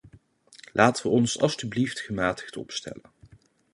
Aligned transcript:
Laten 0.73 1.03
we 1.03 1.09
ons 1.09 1.39
alstublieft 1.39 1.99
gematigd 1.99 2.57
opstellen! 2.57 3.01